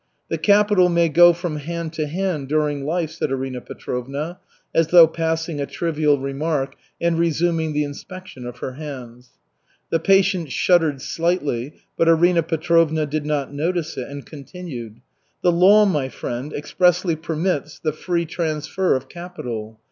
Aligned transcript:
"The 0.29 0.39
capital 0.39 0.89
may 0.89 1.09
go 1.09 1.31
from 1.31 1.57
hand 1.57 1.93
to 1.93 2.07
hand 2.07 2.47
during 2.47 2.83
life," 2.85 3.11
said 3.11 3.31
Arina 3.31 3.61
Petrovna, 3.61 4.39
as 4.73 4.87
though 4.87 5.05
passing 5.05 5.61
a 5.61 5.67
trivial 5.67 6.17
remark 6.17 6.75
and 6.99 7.19
resuming 7.19 7.73
the 7.73 7.83
inspection 7.83 8.47
of 8.47 8.57
her 8.57 8.71
hands. 8.71 9.33
The 9.91 9.99
patient 9.99 10.51
shuddered 10.51 11.03
slightly, 11.03 11.73
but 11.97 12.09
Arina 12.09 12.41
Petrovna 12.41 13.05
did 13.05 13.27
not 13.27 13.53
notice 13.53 13.95
it 13.95 14.07
and 14.07 14.25
continued: 14.25 15.01
"The 15.43 15.51
law, 15.51 15.85
my 15.85 16.09
friend, 16.09 16.51
expressly 16.51 17.15
permits 17.15 17.77
the 17.77 17.93
free 17.93 18.25
transfer 18.25 18.95
of 18.95 19.07
capital. 19.07 19.79